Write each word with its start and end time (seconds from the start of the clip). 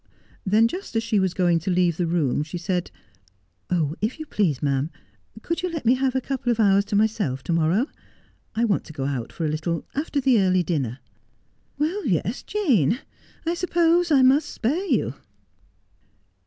Then, 0.47 0.67
just 0.67 0.95
as 0.95 1.03
she 1.03 1.19
was 1.19 1.35
going 1.35 1.59
to 1.59 1.69
leave 1.69 1.97
the 1.97 2.07
room 2.07 2.41
she 2.41 2.57
said, 2.57 2.89
—'Oh, 3.69 3.93
if 4.01 4.19
you 4.19 4.25
please, 4.25 4.63
ma'am, 4.63 4.89
could 5.43 5.61
you 5.61 5.69
let 5.69 5.85
me 5.85 5.93
have 5.93 6.15
a 6.15 6.21
couple 6.21 6.51
of 6.51 6.59
hours 6.59 6.85
to 6.85 6.95
myself 6.95 7.43
to 7.43 7.53
morrow 7.53 7.85
1 7.85 7.87
I 8.55 8.65
want 8.65 8.83
to 8.85 8.93
go 8.93 9.05
out 9.05 9.31
for 9.31 9.45
a 9.45 9.47
little, 9.47 9.85
after 9.93 10.19
the 10.19 10.39
early 10.41 10.63
diuner.' 10.63 10.97
'Well, 11.77 12.07
yes, 12.07 12.41
Jane. 12.41 12.97
I 13.45 13.53
suppose 13.53 14.09
I 14.09 14.23
must 14.23 14.49
spare 14.49 14.85
you.' 14.87 15.13